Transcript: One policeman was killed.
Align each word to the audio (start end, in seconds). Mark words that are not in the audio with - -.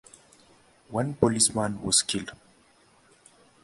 One 0.89 1.13
policeman 1.13 1.79
was 1.83 2.01
killed. 2.01 2.31